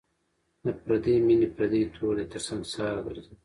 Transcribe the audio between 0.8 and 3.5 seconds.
پردۍ میني پردی تور دی تر سنگساره درځم